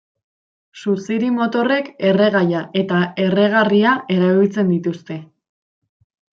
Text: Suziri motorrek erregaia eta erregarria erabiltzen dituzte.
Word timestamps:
Suziri 0.83 1.29
motorrek 1.35 1.91
erregaia 2.13 2.63
eta 2.83 3.03
erregarria 3.27 3.95
erabiltzen 4.19 4.75
dituzte. 4.77 5.23